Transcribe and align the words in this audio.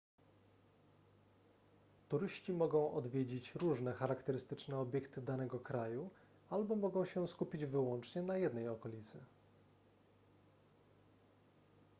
turyści 2.09 2.53
mogą 2.53 2.93
odwiedzać 2.93 3.55
różne 3.55 3.93
charakterystyczne 3.93 4.79
obiekty 4.79 5.21
danego 5.21 5.59
kraju 5.59 6.09
albo 6.49 6.75
mogą 6.75 7.05
się 7.05 7.27
skupić 7.27 7.65
wyłącznie 7.65 8.21
na 8.21 8.37
jednej 8.37 8.67
okolicy 8.67 9.17